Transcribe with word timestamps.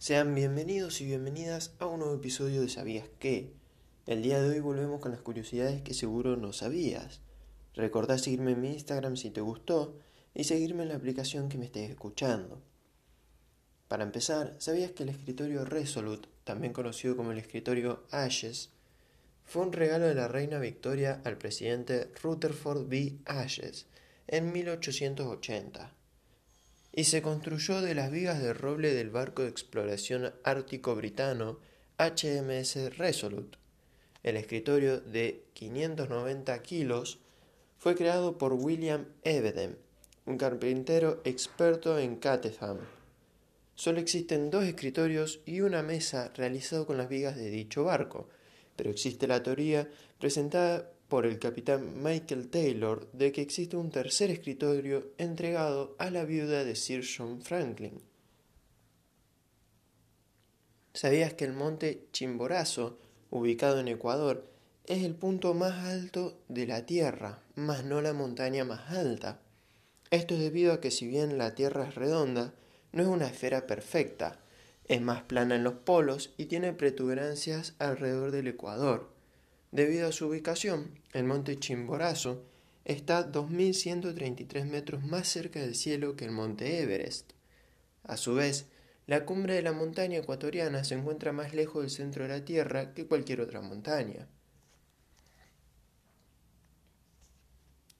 Sean 0.00 0.34
bienvenidos 0.34 1.02
y 1.02 1.04
bienvenidas 1.04 1.74
a 1.78 1.84
un 1.84 2.00
nuevo 2.00 2.14
episodio 2.14 2.62
de 2.62 2.70
¿Sabías 2.70 3.04
qué? 3.18 3.52
El 4.06 4.22
día 4.22 4.40
de 4.40 4.48
hoy 4.48 4.60
volvemos 4.60 4.98
con 4.98 5.12
las 5.12 5.20
curiosidades 5.20 5.82
que 5.82 5.92
seguro 5.92 6.38
no 6.38 6.54
sabías. 6.54 7.20
Recordá 7.74 8.16
seguirme 8.16 8.52
en 8.52 8.62
mi 8.62 8.72
Instagram 8.72 9.18
si 9.18 9.28
te 9.28 9.42
gustó 9.42 9.98
y 10.34 10.44
seguirme 10.44 10.84
en 10.84 10.88
la 10.88 10.94
aplicación 10.94 11.50
que 11.50 11.58
me 11.58 11.66
estés 11.66 11.90
escuchando. 11.90 12.62
Para 13.88 14.04
empezar, 14.04 14.56
¿sabías 14.56 14.92
que 14.92 15.02
el 15.02 15.10
escritorio 15.10 15.66
Resolute, 15.66 16.30
también 16.44 16.72
conocido 16.72 17.14
como 17.14 17.32
el 17.32 17.38
escritorio 17.38 18.06
Ashes, 18.10 18.70
fue 19.44 19.60
un 19.60 19.72
regalo 19.74 20.06
de 20.06 20.14
la 20.14 20.28
reina 20.28 20.58
Victoria 20.58 21.20
al 21.26 21.36
presidente 21.36 22.10
Rutherford 22.22 22.88
B. 22.88 23.18
Ashes 23.26 23.84
en 24.28 24.50
1880? 24.50 25.99
Y 26.92 27.04
se 27.04 27.22
construyó 27.22 27.80
de 27.80 27.94
las 27.94 28.10
vigas 28.10 28.42
de 28.42 28.52
roble 28.52 28.92
del 28.92 29.10
barco 29.10 29.42
de 29.42 29.48
exploración 29.48 30.32
ártico 30.44 30.94
britano 30.94 31.58
HMS 31.98 32.96
Resolute. 32.96 33.58
El 34.22 34.36
escritorio 34.36 35.00
de 35.00 35.44
590 35.54 36.62
kilos 36.62 37.18
fue 37.78 37.94
creado 37.94 38.36
por 38.38 38.52
William 38.52 39.06
Evedem, 39.22 39.76
un 40.26 40.36
carpintero 40.36 41.20
experto 41.24 41.98
en 41.98 42.16
Caterham. 42.16 42.78
Solo 43.74 44.00
existen 44.00 44.50
dos 44.50 44.64
escritorios 44.64 45.40
y 45.46 45.62
una 45.62 45.82
mesa 45.82 46.30
realizado 46.34 46.86
con 46.86 46.98
las 46.98 47.08
vigas 47.08 47.36
de 47.36 47.48
dicho 47.48 47.84
barco, 47.84 48.28
pero 48.80 48.92
existe 48.92 49.26
la 49.26 49.42
teoría 49.42 49.86
presentada 50.18 50.90
por 51.06 51.26
el 51.26 51.38
capitán 51.38 52.02
Michael 52.02 52.48
Taylor 52.48 53.12
de 53.12 53.30
que 53.30 53.42
existe 53.42 53.76
un 53.76 53.90
tercer 53.90 54.30
escritorio 54.30 55.12
entregado 55.18 55.96
a 55.98 56.08
la 56.08 56.24
viuda 56.24 56.64
de 56.64 56.74
Sir 56.74 57.04
John 57.04 57.42
Franklin. 57.42 58.00
¿Sabías 60.94 61.34
que 61.34 61.44
el 61.44 61.52
monte 61.52 62.06
Chimborazo, 62.12 62.98
ubicado 63.28 63.80
en 63.80 63.88
Ecuador, 63.88 64.50
es 64.86 65.04
el 65.04 65.14
punto 65.14 65.52
más 65.52 65.84
alto 65.84 66.40
de 66.48 66.66
la 66.66 66.86
Tierra, 66.86 67.42
más 67.56 67.84
no 67.84 68.00
la 68.00 68.14
montaña 68.14 68.64
más 68.64 68.88
alta? 68.88 69.42
Esto 70.10 70.32
es 70.32 70.40
debido 70.40 70.72
a 70.72 70.80
que 70.80 70.90
si 70.90 71.06
bien 71.06 71.36
la 71.36 71.54
Tierra 71.54 71.86
es 71.86 71.96
redonda, 71.96 72.54
no 72.92 73.02
es 73.02 73.08
una 73.10 73.26
esfera 73.26 73.66
perfecta, 73.66 74.40
es 74.90 75.00
más 75.00 75.22
plana 75.22 75.54
en 75.54 75.62
los 75.62 75.74
polos 75.74 76.34
y 76.36 76.46
tiene 76.46 76.72
protuberancias 76.72 77.76
alrededor 77.78 78.32
del 78.32 78.48
Ecuador. 78.48 79.14
Debido 79.70 80.08
a 80.08 80.12
su 80.12 80.26
ubicación, 80.26 80.98
el 81.12 81.22
monte 81.22 81.56
Chimborazo 81.56 82.42
está 82.84 83.30
2.133 83.30 84.64
metros 84.64 85.04
más 85.04 85.28
cerca 85.28 85.60
del 85.60 85.76
cielo 85.76 86.16
que 86.16 86.24
el 86.24 86.32
monte 86.32 86.82
Everest. 86.82 87.34
A 88.02 88.16
su 88.16 88.34
vez, 88.34 88.66
la 89.06 89.24
cumbre 89.24 89.54
de 89.54 89.62
la 89.62 89.70
montaña 89.70 90.18
ecuatoriana 90.18 90.82
se 90.82 90.96
encuentra 90.96 91.30
más 91.30 91.54
lejos 91.54 91.82
del 91.82 91.90
centro 91.92 92.24
de 92.24 92.30
la 92.30 92.44
Tierra 92.44 92.92
que 92.92 93.06
cualquier 93.06 93.42
otra 93.42 93.60
montaña. 93.60 94.26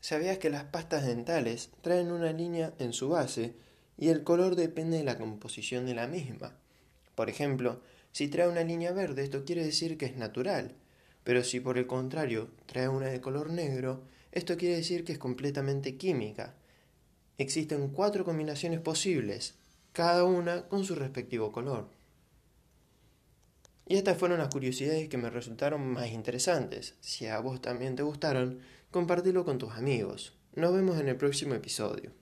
¿Sabías 0.00 0.38
que 0.38 0.50
las 0.50 0.64
pastas 0.64 1.06
dentales 1.06 1.70
traen 1.80 2.10
una 2.10 2.32
línea 2.32 2.74
en 2.80 2.92
su 2.92 3.10
base 3.10 3.54
y 3.96 4.08
el 4.08 4.24
color 4.24 4.56
depende 4.56 4.96
de 4.96 5.04
la 5.04 5.16
composición 5.16 5.86
de 5.86 5.94
la 5.94 6.08
misma? 6.08 6.58
Por 7.14 7.28
ejemplo, 7.28 7.80
si 8.12 8.28
trae 8.28 8.48
una 8.48 8.62
línea 8.62 8.92
verde, 8.92 9.24
esto 9.24 9.44
quiere 9.44 9.64
decir 9.64 9.96
que 9.96 10.06
es 10.06 10.16
natural, 10.16 10.74
pero 11.24 11.44
si 11.44 11.60
por 11.60 11.78
el 11.78 11.86
contrario 11.86 12.50
trae 12.66 12.88
una 12.88 13.06
de 13.06 13.20
color 13.20 13.50
negro, 13.50 14.02
esto 14.32 14.56
quiere 14.56 14.76
decir 14.76 15.04
que 15.04 15.12
es 15.12 15.18
completamente 15.18 15.96
química. 15.96 16.54
Existen 17.38 17.88
cuatro 17.88 18.24
combinaciones 18.24 18.80
posibles, 18.80 19.54
cada 19.92 20.24
una 20.24 20.68
con 20.68 20.84
su 20.84 20.94
respectivo 20.94 21.52
color. 21.52 21.88
Y 23.86 23.96
estas 23.96 24.16
fueron 24.16 24.38
las 24.38 24.48
curiosidades 24.48 25.08
que 25.08 25.18
me 25.18 25.28
resultaron 25.28 25.86
más 25.86 26.08
interesantes. 26.08 26.94
Si 27.00 27.26
a 27.26 27.40
vos 27.40 27.60
también 27.60 27.96
te 27.96 28.02
gustaron, 28.02 28.60
compártelo 28.90 29.44
con 29.44 29.58
tus 29.58 29.72
amigos. 29.72 30.32
Nos 30.54 30.72
vemos 30.72 30.98
en 30.98 31.08
el 31.08 31.16
próximo 31.16 31.54
episodio. 31.54 32.21